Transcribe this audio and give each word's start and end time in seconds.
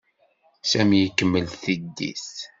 Sami 0.69 0.97
ikemmel 1.07 1.47
tiddit. 1.63 2.27